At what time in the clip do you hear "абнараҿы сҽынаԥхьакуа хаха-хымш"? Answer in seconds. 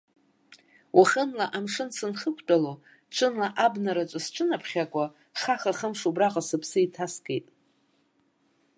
3.65-6.01